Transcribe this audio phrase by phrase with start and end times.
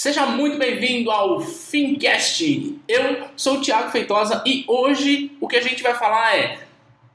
[0.00, 2.74] Seja muito bem-vindo ao Fincast.
[2.88, 6.60] Eu sou o Thiago Feitosa e hoje o que a gente vai falar é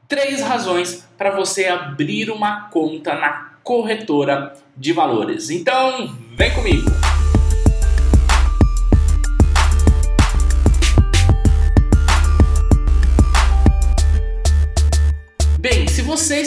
[0.07, 5.49] três razões para você abrir uma conta na corretora de valores.
[5.49, 6.85] Então, vem comigo.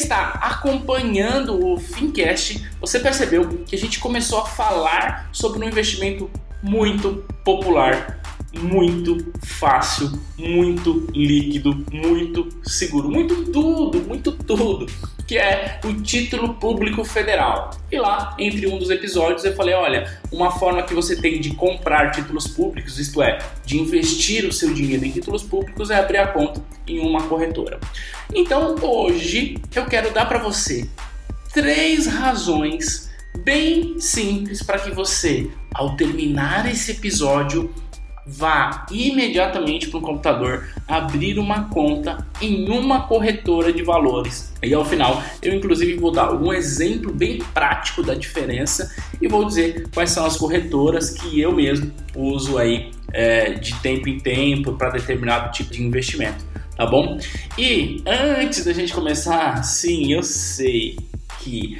[0.08, 6.30] Está acompanhando o Fincast, você percebeu que a gente começou a falar sobre um investimento
[6.62, 8.18] muito popular,
[8.52, 14.86] muito fácil, muito líquido, muito seguro, muito tudo, muito tudo
[15.28, 17.70] que é o título público federal.
[17.92, 21.54] E lá, entre um dos episódios, eu falei: olha, uma forma que você tem de
[21.54, 26.16] comprar títulos públicos, isto é, de investir o seu dinheiro em títulos públicos, é abrir
[26.16, 27.78] a conta em uma corretora.
[28.34, 30.88] Então, hoje eu quero dar para você
[31.52, 33.10] três razões
[33.44, 37.70] bem simples para que você, ao terminar esse episódio,
[38.28, 44.52] vá imediatamente para o computador abrir uma conta em uma corretora de valores.
[44.62, 49.44] E ao final, eu inclusive vou dar um exemplo bem prático da diferença e vou
[49.44, 54.74] dizer quais são as corretoras que eu mesmo uso aí é, de tempo em tempo
[54.74, 56.44] para determinado tipo de investimento,
[56.76, 57.18] tá bom?
[57.56, 60.98] E antes da gente começar, sim, eu sei
[61.40, 61.78] que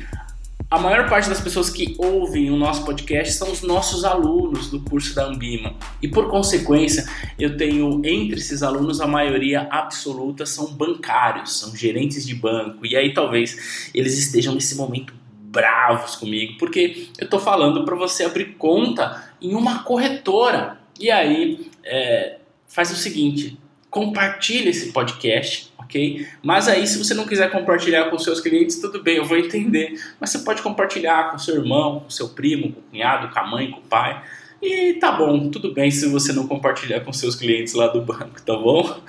[0.71, 4.81] a maior parte das pessoas que ouvem o nosso podcast são os nossos alunos do
[4.81, 5.75] curso da Ambima.
[6.03, 12.27] E por consequência, eu tenho entre esses alunos a maioria absoluta são bancários, são gerentes
[12.27, 12.85] de banco.
[12.85, 15.15] E aí talvez eles estejam nesse momento
[15.51, 20.79] bravos comigo, porque eu estou falando para você abrir conta em uma corretora.
[21.01, 26.27] E aí é, faz o seguinte, compartilhe esse podcast ok?
[26.43, 29.99] Mas aí, se você não quiser compartilhar com seus clientes, tudo bem, eu vou entender.
[30.21, 33.47] Mas você pode compartilhar com seu irmão, com seu primo, com o cunhado, com a
[33.47, 34.23] mãe, com o pai.
[34.61, 38.43] E tá bom, tudo bem se você não compartilhar com seus clientes lá do banco,
[38.43, 39.01] tá bom?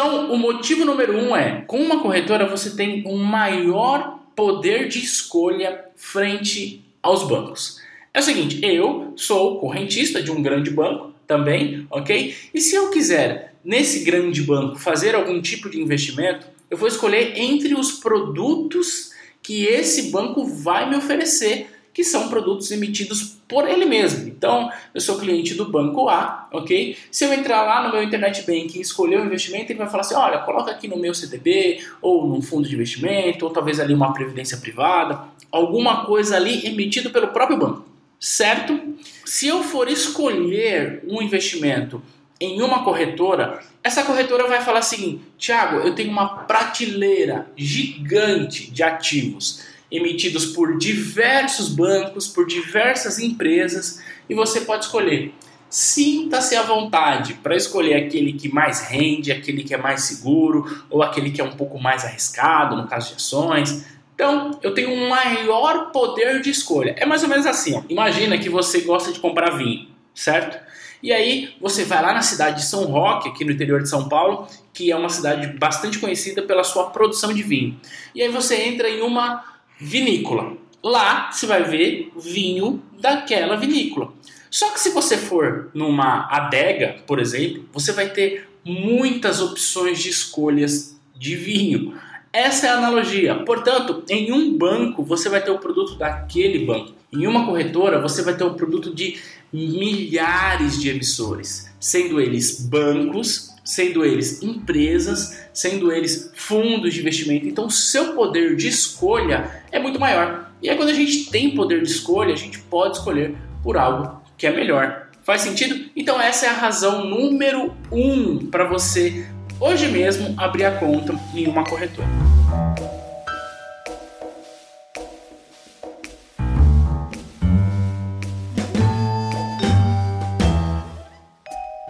[0.00, 4.98] Então, o motivo número um é: com uma corretora você tem um maior poder de
[4.98, 7.82] escolha frente aos bancos.
[8.14, 12.34] É o seguinte: eu sou correntista de um grande banco também, ok?
[12.54, 17.38] E se eu quiser nesse grande banco fazer algum tipo de investimento, eu vou escolher
[17.38, 19.10] entre os produtos
[19.42, 24.28] que esse banco vai me oferecer que são produtos emitidos por ele mesmo.
[24.28, 26.96] Então, eu sou cliente do banco A, ok?
[27.10, 29.88] Se eu entrar lá no meu internet banking e escolher o um investimento, ele vai
[29.88, 33.80] falar assim: olha, coloca aqui no meu CDB, ou num fundo de investimento, ou talvez
[33.80, 35.20] ali uma previdência privada,
[35.50, 37.84] alguma coisa ali emitido pelo próprio banco,
[38.18, 38.78] certo?
[39.24, 42.00] Se eu for escolher um investimento
[42.40, 48.82] em uma corretora, essa corretora vai falar assim: Tiago, eu tenho uma prateleira gigante de
[48.82, 55.34] ativos emitidos por diversos bancos, por diversas empresas, e você pode escolher.
[55.68, 61.02] Sinta-se à vontade para escolher aquele que mais rende, aquele que é mais seguro ou
[61.02, 63.84] aquele que é um pouco mais arriscado, no caso de ações.
[64.14, 66.94] Então, eu tenho um maior poder de escolha.
[66.98, 67.82] É mais ou menos assim, ó.
[67.88, 70.58] Imagina que você gosta de comprar vinho, certo?
[71.02, 74.08] E aí você vai lá na cidade de São Roque, aqui no interior de São
[74.08, 77.80] Paulo, que é uma cidade bastante conhecida pela sua produção de vinho.
[78.14, 79.49] E aí você entra em uma
[79.80, 80.56] vinícola.
[80.82, 84.12] Lá você vai ver vinho daquela vinícola.
[84.50, 90.10] Só que se você for numa adega, por exemplo, você vai ter muitas opções de
[90.10, 91.94] escolhas de vinho.
[92.32, 93.36] Essa é a analogia.
[93.44, 96.92] Portanto, em um banco você vai ter o produto daquele banco.
[97.12, 99.18] Em uma corretora você vai ter o produto de
[99.52, 107.46] milhares de emissores, sendo eles bancos, sendo eles empresas, sendo eles fundos de investimento.
[107.46, 110.50] Então, o seu poder de escolha é muito maior.
[110.62, 114.20] E aí, quando a gente tem poder de escolha, a gente pode escolher por algo
[114.36, 115.08] que é melhor.
[115.22, 115.90] Faz sentido?
[115.94, 119.26] Então, essa é a razão número um para você
[119.60, 122.08] hoje mesmo abrir a conta em uma corretora.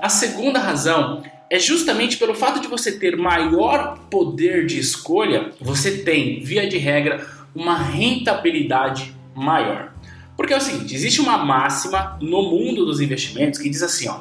[0.03, 5.99] A segunda razão é justamente pelo fato de você ter maior poder de escolha, você
[5.99, 9.93] tem, via de regra, uma rentabilidade maior.
[10.37, 14.21] Porque é o seguinte, existe uma máxima no mundo dos investimentos que diz assim, ó,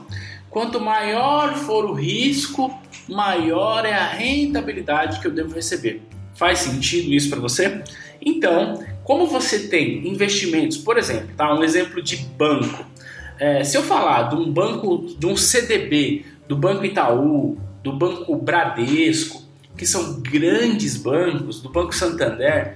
[0.49, 2.75] quanto maior for o risco,
[3.07, 6.01] maior é a rentabilidade que eu devo receber.
[6.33, 7.83] Faz sentido isso para você?
[8.19, 11.53] Então, como você tem investimentos, por exemplo, tá?
[11.53, 12.85] um exemplo de banco.
[13.37, 18.35] É, se eu falar de um banco, de um CDB, do Banco Itaú, do Banco
[18.35, 19.43] Bradesco,
[19.77, 22.75] que são grandes bancos, do Banco Santander,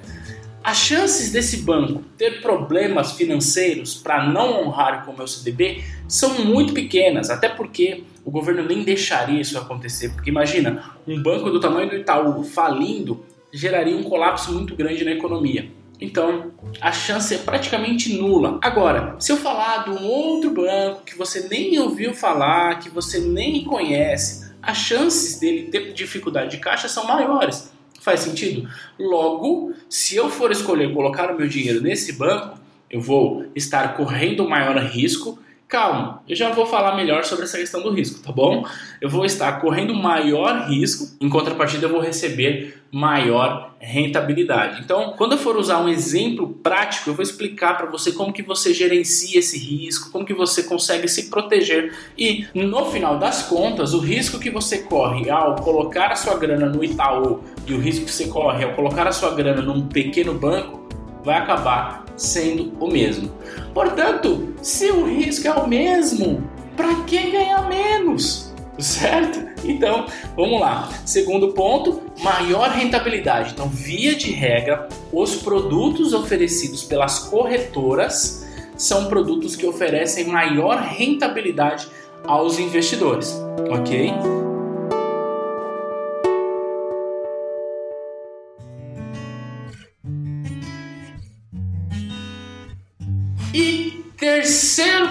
[0.63, 6.45] as chances desse banco ter problemas financeiros para não honrar com o meu CDB são
[6.45, 10.09] muito pequenas, até porque o governo nem deixaria isso acontecer.
[10.13, 15.11] Porque imagina, um banco do tamanho do Itaú falindo geraria um colapso muito grande na
[15.11, 15.67] economia.
[16.03, 16.51] Então,
[16.81, 18.59] a chance é praticamente nula.
[18.61, 23.21] Agora, se eu falar de um outro banco que você nem ouviu falar, que você
[23.21, 27.71] nem conhece, as chances dele ter dificuldade de caixa são maiores.
[28.01, 28.69] Faz sentido?
[28.99, 32.59] Logo, se eu for escolher colocar o meu dinheiro nesse banco,
[32.89, 35.39] eu vou estar correndo maior risco
[35.73, 38.63] calma, eu já vou falar melhor sobre essa questão do risco, tá bom?
[39.01, 44.83] Eu vou estar correndo maior risco, em contrapartida eu vou receber maior rentabilidade.
[44.83, 48.43] Então, quando eu for usar um exemplo prático, eu vou explicar para você como que
[48.43, 53.95] você gerencia esse risco, como que você consegue se proteger e no final das contas,
[53.95, 58.05] o risco que você corre ao colocar a sua grana no Itaú e o risco
[58.05, 60.87] que você corre ao colocar a sua grana num pequeno banco
[61.23, 63.31] vai acabar sendo o mesmo.
[63.73, 68.53] Portanto, se o risco é o mesmo, para que ganhar menos?
[68.79, 69.39] Certo?
[69.63, 70.89] Então, vamos lá.
[71.05, 73.51] Segundo ponto, maior rentabilidade.
[73.53, 81.87] Então, via de regra, os produtos oferecidos pelas corretoras são produtos que oferecem maior rentabilidade
[82.25, 83.35] aos investidores,
[83.69, 84.11] ok?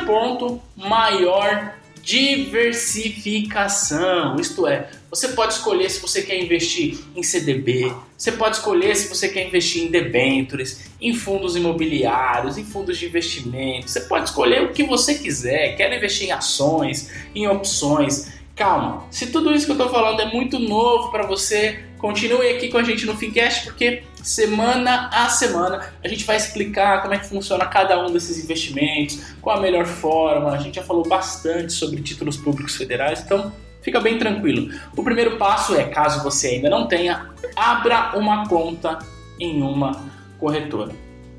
[0.05, 4.37] Ponto, maior diversificação.
[4.37, 9.09] Isto é, você pode escolher se você quer investir em CDB, você pode escolher se
[9.09, 13.89] você quer investir em debentures, em fundos imobiliários, em fundos de investimento.
[13.91, 15.77] Você pode escolher o que você quiser.
[15.77, 18.33] Quer investir em ações, em opções.
[18.55, 22.69] Calma, se tudo isso que eu estou falando é muito novo para você, continue aqui
[22.69, 25.93] com a gente no Fincast porque semana a semana.
[26.03, 29.87] A gente vai explicar como é que funciona cada um desses investimentos, qual a melhor
[29.87, 30.51] forma.
[30.51, 34.69] A gente já falou bastante sobre títulos públicos federais, então fica bem tranquilo.
[34.97, 38.99] O primeiro passo é, caso você ainda não tenha, abra uma conta
[39.39, 40.05] em uma
[40.41, 40.93] corretora.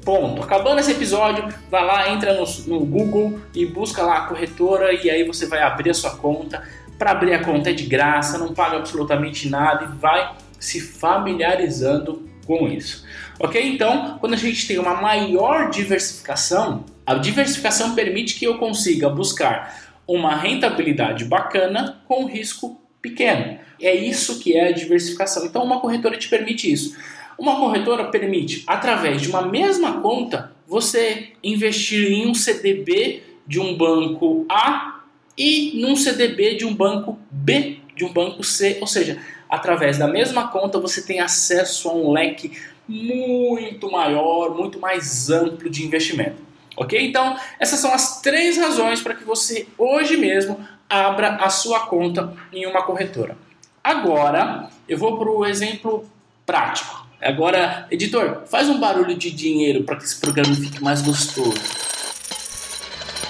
[0.05, 0.43] Ponto.
[0.43, 5.09] Acabando esse episódio, vai lá, entra no, no Google e busca lá a corretora e
[5.09, 6.63] aí você vai abrir a sua conta.
[6.97, 12.27] Para abrir a conta é de graça, não paga absolutamente nada e vai se familiarizando
[12.45, 13.05] com isso.
[13.39, 13.61] Ok?
[13.61, 19.93] Então, quando a gente tem uma maior diversificação, a diversificação permite que eu consiga buscar
[20.07, 23.59] uma rentabilidade bacana com risco pequeno.
[23.81, 25.45] É isso que é a diversificação.
[25.45, 26.95] Então, uma corretora te permite isso.
[27.37, 33.75] Uma corretora permite, através de uma mesma conta, você investir em um CDB de um
[33.75, 35.01] banco A
[35.37, 39.19] e num CDB de um banco B, de um banco C, ou seja,
[39.53, 42.57] através da mesma conta você tem acesso a um leque
[42.89, 46.41] muito maior, muito mais amplo de investimento.
[46.75, 46.99] Ok?
[46.99, 52.33] Então, essas são as três razões para que você hoje mesmo abra a sua conta
[52.51, 53.37] em uma corretora.
[53.83, 56.03] Agora, eu vou para o exemplo
[56.47, 57.05] prático.
[57.21, 61.61] Agora, editor, faz um barulho de dinheiro para que esse programa fique mais gostoso.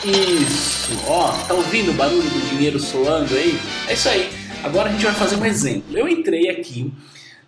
[0.06, 3.60] Isso, ó, tá ouvindo o barulho do dinheiro soando aí?
[3.90, 4.43] É isso aí.
[4.64, 5.98] Agora a gente vai fazer um exemplo.
[5.98, 6.92] Eu entrei aqui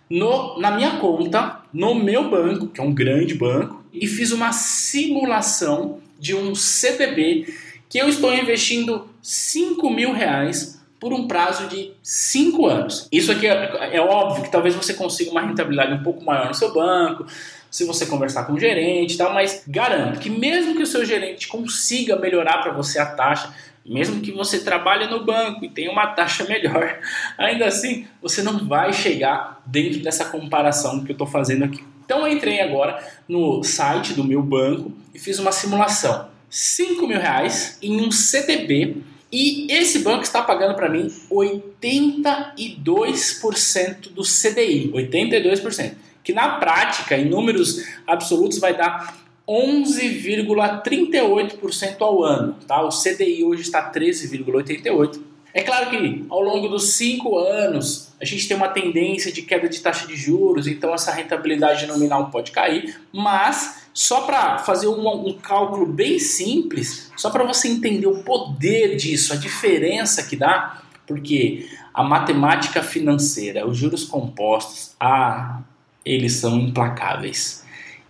[0.08, 4.52] no, na minha conta, no meu banco, que é um grande banco, e fiz uma
[4.52, 7.52] simulação de um CDB
[7.88, 13.08] que eu estou investindo 5 mil reais por um prazo de 5 anos.
[13.10, 16.54] Isso aqui é, é, óbvio que talvez você consiga uma rentabilidade um pouco maior no
[16.54, 17.26] seu banco,
[17.70, 21.04] se você conversar com o gerente e tal, mas garanto que mesmo que o seu
[21.04, 23.54] gerente consiga melhorar para você a taxa,
[23.88, 26.98] mesmo que você trabalhe no banco e tenha uma taxa melhor,
[27.38, 31.82] ainda assim você não vai chegar dentro dessa comparação que eu estou fazendo aqui.
[32.04, 36.28] Então eu entrei agora no site do meu banco e fiz uma simulação.
[36.48, 39.02] 5 mil reais em um CDB
[39.32, 47.24] e esse banco está pagando para mim 82% do CDI, 82%, que na prática, em
[47.24, 52.56] números absolutos, vai dar 11,38% ao ano.
[52.66, 52.82] Tá?
[52.82, 55.20] O CDI hoje está 13,88%.
[55.54, 59.70] É claro que ao longo dos cinco anos a gente tem uma tendência de queda
[59.70, 65.08] de taxa de juros, então essa rentabilidade nominal pode cair, mas só para fazer um,
[65.08, 70.82] um, cálculo bem simples, só para você entender o poder disso, a diferença que dá,
[71.06, 75.62] porque a matemática financeira, os juros compostos, ah,
[76.04, 77.64] eles são implacáveis.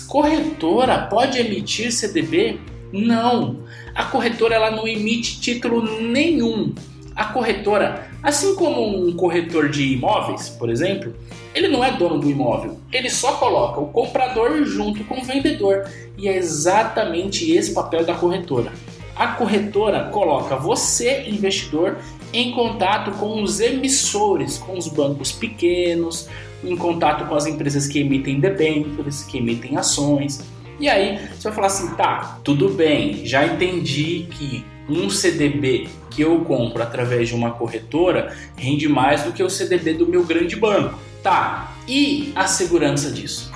[0.07, 2.59] corretora pode emitir CDB?
[2.93, 3.65] Não,
[3.95, 6.75] a corretora ela não emite título nenhum
[7.19, 11.13] a corretora, assim como um corretor de imóveis, por exemplo,
[11.53, 15.91] ele não é dono do imóvel, ele só coloca o comprador junto com o vendedor
[16.17, 18.73] e é exatamente esse papel da corretora.
[19.17, 21.97] A corretora coloca você, investidor,
[22.33, 26.29] em contato com os emissores, com os bancos pequenos,
[26.63, 30.45] em contato com as empresas que emitem debêntures, que emitem ações.
[30.79, 36.23] E aí você vai falar assim, tá, tudo bem, já entendi que um CDB que
[36.23, 40.57] eu compro através de uma corretora rende mais do que o CDB do meu grande
[40.57, 40.99] banco.
[41.23, 43.53] Tá, e a segurança disso?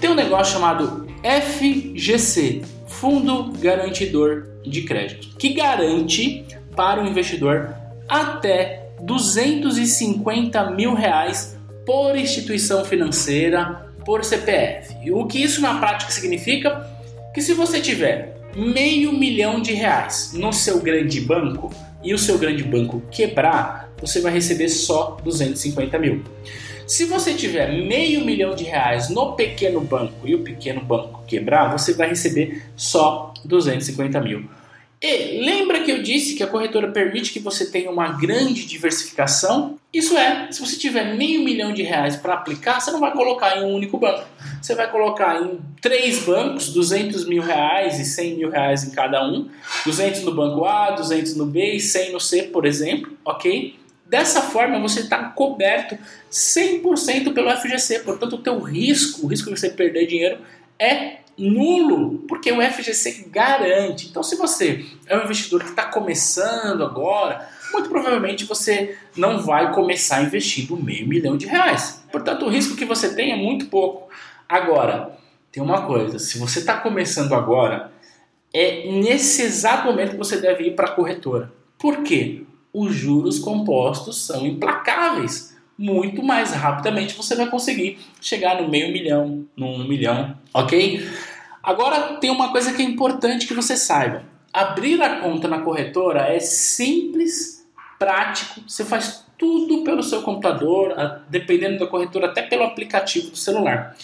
[0.00, 6.44] Tem um negócio chamado FGC, Fundo Garantidor de Crédito, que garante
[6.74, 7.74] para o investidor
[8.08, 11.56] até 250 mil reais
[11.86, 15.10] por instituição financeira, por CPF.
[15.10, 16.90] O que isso na prática significa?
[17.32, 22.38] Que se você tiver meio milhão de reais no seu grande banco e o seu
[22.38, 26.22] grande banco quebrar, você vai receber só 250 mil.
[26.86, 31.72] Se você tiver meio milhão de reais no pequeno banco e o pequeno banco quebrar,
[31.72, 34.44] você vai receber só 250 mil.
[35.06, 39.78] E lembra que eu disse que a corretora permite que você tenha uma grande diversificação?
[39.92, 43.58] Isso é, se você tiver meio milhão de reais para aplicar, você não vai colocar
[43.58, 44.26] em um único banco.
[44.62, 49.22] Você vai colocar em três bancos, 200 mil reais e 100 mil reais em cada
[49.22, 49.50] um.
[49.84, 53.78] 200 no banco A, 200 no B e 100 no C, por exemplo, ok?
[54.06, 55.98] Dessa forma, você está coberto
[56.32, 57.98] 100% pelo FGC.
[57.98, 60.38] Portanto, o teu risco, o risco de você perder dinheiro
[60.78, 64.08] é nulo, porque o FGC garante.
[64.08, 69.72] Então, se você é um investidor que está começando agora, muito provavelmente você não vai
[69.72, 72.04] começar investindo meio milhão de reais.
[72.10, 74.08] Portanto, o risco que você tem é muito pouco.
[74.48, 75.16] Agora,
[75.50, 77.92] tem uma coisa: se você está começando agora,
[78.52, 81.52] é nesse exato momento que você deve ir para a corretora.
[81.78, 82.42] Por quê?
[82.72, 89.44] Os juros compostos são implacáveis muito mais rapidamente você vai conseguir chegar no meio milhão,
[89.56, 91.08] no um milhão, ok?
[91.62, 96.22] Agora tem uma coisa que é importante que você saiba: abrir a conta na corretora
[96.22, 97.66] é simples,
[97.98, 100.94] prático, você faz tudo pelo seu computador,
[101.28, 103.96] dependendo da corretora, até pelo aplicativo do celular.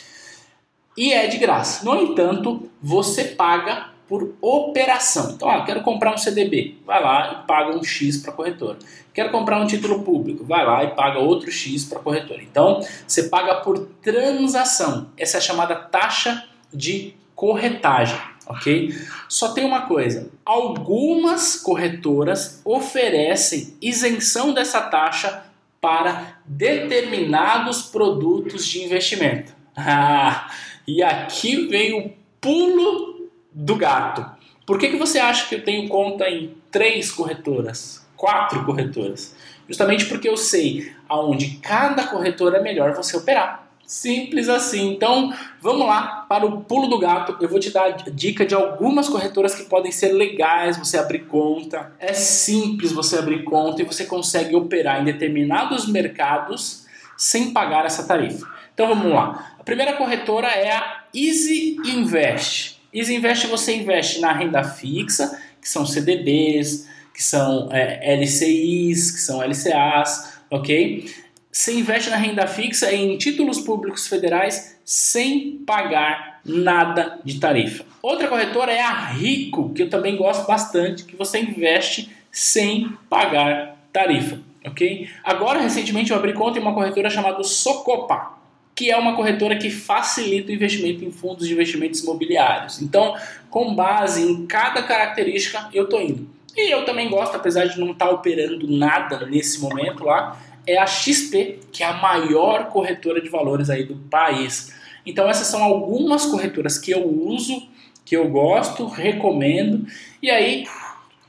[0.97, 1.85] E é de graça.
[1.85, 5.31] No entanto, você paga por operação.
[5.31, 8.77] Então, ah, quero comprar um CDB, vai lá e paga um X para a corretora.
[9.15, 12.43] Quero comprar um título público, vai lá e paga outro X para a corretora.
[12.43, 15.11] Então, você paga por transação.
[15.17, 16.45] Essa é a chamada taxa
[16.75, 18.19] de corretagem,
[18.49, 18.93] ok?
[19.29, 25.45] Só tem uma coisa: algumas corretoras oferecem isenção dessa taxa
[25.81, 29.53] para determinados produtos de investimento.
[29.83, 30.51] Ah,
[30.87, 33.10] e aqui vem o pulo
[33.53, 34.25] do gato.
[34.67, 39.35] Por que, que você acha que eu tenho conta em três corretoras, quatro corretoras?
[39.69, 43.69] Justamente porque eu sei aonde cada corretora é melhor você operar.
[43.85, 44.93] Simples assim.
[44.93, 47.37] Então, vamos lá para o pulo do gato.
[47.41, 51.93] Eu vou te dar dica de algumas corretoras que podem ser legais você abrir conta.
[51.99, 56.87] É simples você abrir conta e você consegue operar em determinados mercados
[57.17, 58.49] sem pagar essa tarifa.
[58.73, 59.55] Então, vamos lá.
[59.59, 62.80] A primeira corretora é a Easy Invest.
[62.93, 69.21] Easy Invest você investe na renda fixa, que são CDBs, que são é, LCIs, que
[69.21, 71.13] são LCAs, ok?
[71.53, 77.85] Você investe na renda fixa em títulos públicos federais sem pagar nada de tarifa.
[78.03, 83.77] Outra corretora é a Rico, que eu também gosto bastante, que você investe sem pagar
[83.93, 85.09] tarifa, ok?
[85.23, 88.40] Agora, recentemente, eu abri conta em uma corretora chamada Socopa
[88.75, 92.81] que é uma corretora que facilita o investimento em fundos de investimentos imobiliários.
[92.81, 93.15] Então,
[93.51, 96.29] com base em cada característica, eu estou indo.
[96.57, 100.79] E eu também gosto, apesar de não estar tá operando nada nesse momento lá, é
[100.79, 104.73] a XP, que é a maior corretora de valores aí do país.
[105.05, 107.69] Então essas são algumas corretoras que eu uso,
[108.05, 109.87] que eu gosto, recomendo.
[110.23, 110.67] E aí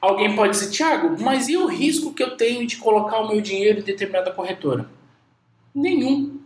[0.02, 3.42] alguém pode dizer, Thiago, mas e o risco que eu tenho de colocar o meu
[3.42, 4.90] dinheiro em determinada corretora?
[5.74, 6.41] Nenhum.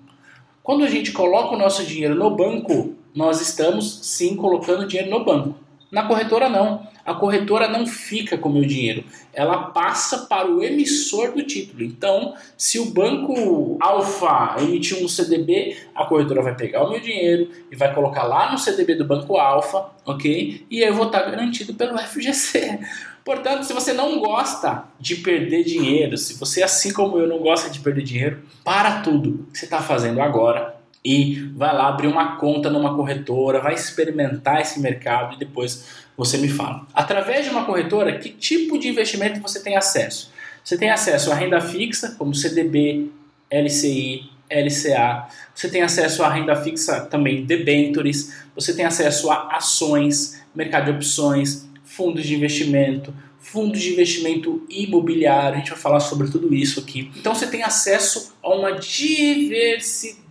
[0.65, 5.23] Quando a gente coloca o nosso dinheiro no banco, nós estamos sim colocando dinheiro no
[5.23, 5.53] banco.
[5.95, 6.85] Na corretora não.
[7.05, 9.05] A corretora não fica com o meu dinheiro.
[9.33, 11.85] Ela passa para o emissor do título.
[11.85, 17.49] Então, se o banco Alfa emitir um CDB, a corretora vai pegar o meu dinheiro
[17.71, 20.65] e vai colocar lá no CDB do banco Alfa, ok?
[20.69, 22.77] E eu vou estar garantido pelo FGC.
[23.23, 27.69] Portanto, se você não gosta de perder dinheiro, se você, assim como eu, não gosta
[27.69, 30.74] de perder dinheiro, para tudo que você está fazendo agora
[31.05, 35.85] e vai lá abrir uma conta numa corretora, vai experimentar esse mercado e depois
[36.17, 36.87] você me fala.
[36.95, 40.33] Através de uma corretora, que tipo de investimento você tem acesso?
[40.63, 43.11] Você tem acesso à renda fixa, como CDB,
[43.51, 45.27] LCI, LCA.
[45.53, 48.33] Você tem acesso à renda fixa também debentures.
[48.55, 53.13] Você tem acesso a ações, mercado de opções, fundos de investimento,
[53.45, 57.11] fundos de investimento imobiliário, a gente vai falar sobre tudo isso aqui.
[57.15, 60.25] Então você tem acesso a uma diversidade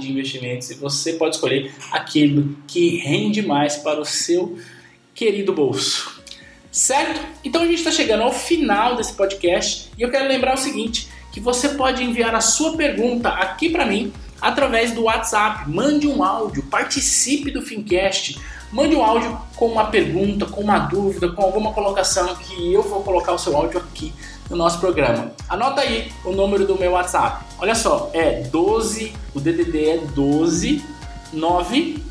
[0.00, 4.58] de investimentos e você pode escolher aquele que rende mais para o seu
[5.14, 6.20] querido bolso.
[6.72, 7.20] Certo?
[7.44, 11.08] Então a gente está chegando ao final desse podcast e eu quero lembrar o seguinte:
[11.32, 15.68] que você pode enviar a sua pergunta aqui para mim através do WhatsApp.
[15.68, 18.40] Mande um áudio, participe do Fincast.
[18.72, 23.02] Mande um áudio com uma pergunta, com uma dúvida, com alguma colocação que eu vou
[23.02, 24.12] colocar o seu áudio aqui
[24.48, 25.32] no nosso programa.
[25.48, 27.44] Anota aí o número do meu WhatsApp.
[27.58, 30.84] Olha só, é 12, o DDD é 12
[31.32, 32.02] 9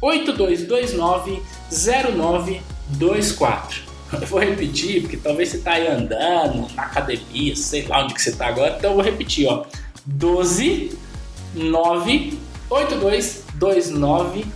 [0.00, 3.82] 8229 0924.
[4.12, 8.22] Eu vou repetir, porque talvez você está aí andando, na academia, sei lá onde que
[8.22, 9.64] você está agora, então eu vou repetir, ó.
[10.06, 10.96] 12
[11.54, 12.38] 9
[12.70, 14.46] 82 29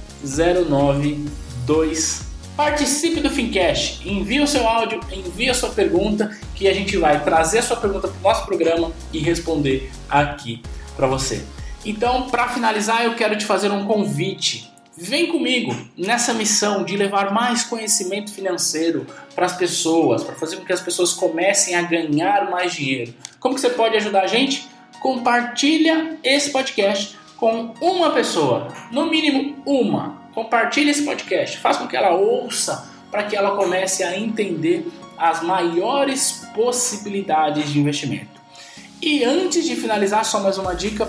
[1.70, 2.30] 0924.
[2.56, 7.24] Participe do Fincast, envie o seu áudio, envie a sua pergunta, que a gente vai
[7.24, 10.60] trazer a sua pergunta para o nosso programa e responder aqui
[10.94, 11.42] para você.
[11.86, 14.70] Então, para finalizar, eu quero te fazer um convite.
[14.94, 20.64] Vem comigo nessa missão de levar mais conhecimento financeiro para as pessoas, para fazer com
[20.66, 23.14] que as pessoas comecem a ganhar mais dinheiro.
[23.38, 24.68] Como que você pode ajudar a gente?
[25.00, 30.19] Compartilha esse podcast com uma pessoa, no mínimo uma.
[30.34, 34.88] Compartilhe esse podcast, faça com que ela ouça para que ela comece a entender
[35.18, 38.40] as maiores possibilidades de investimento.
[39.02, 41.08] E antes de finalizar, só mais uma dica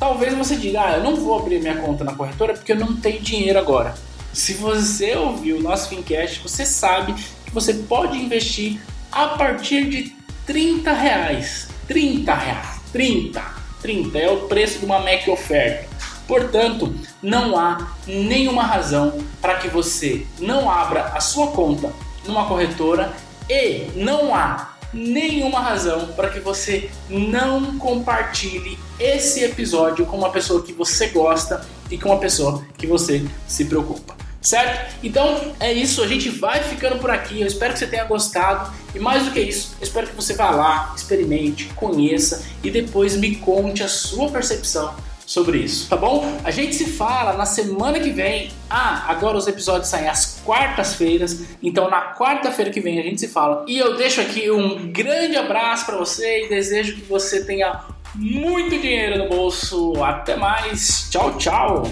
[0.00, 2.96] Talvez você diga, ah, eu não vou abrir minha conta na corretora porque eu não
[2.96, 3.94] tenho dinheiro agora.
[4.32, 7.12] Se você ouviu o nosso Fincast, você sabe
[7.44, 8.80] que você pode investir
[9.12, 11.68] a partir de 30 reais.
[11.86, 12.80] 30 reais.
[12.90, 13.42] 30.
[13.82, 15.86] 30 é o preço de uma Mac oferta.
[16.30, 21.92] Portanto, não há nenhuma razão para que você não abra a sua conta
[22.24, 23.12] numa corretora
[23.48, 30.62] e não há nenhuma razão para que você não compartilhe esse episódio com uma pessoa
[30.62, 34.14] que você gosta e com uma pessoa que você se preocupa.
[34.40, 34.94] Certo?
[35.02, 37.40] Então é isso, a gente vai ficando por aqui.
[37.40, 40.50] Eu espero que você tenha gostado e mais do que isso, espero que você vá
[40.50, 44.94] lá, experimente, conheça e depois me conte a sua percepção
[45.30, 46.40] sobre isso, tá bom?
[46.42, 48.50] A gente se fala na semana que vem.
[48.68, 53.28] Ah, agora os episódios saem às quartas-feiras, então na quarta-feira que vem a gente se
[53.28, 53.64] fala.
[53.68, 57.80] E eu deixo aqui um grande abraço para você e desejo que você tenha
[58.12, 60.02] muito dinheiro no bolso.
[60.02, 61.08] Até mais.
[61.12, 61.84] Tchau, tchau.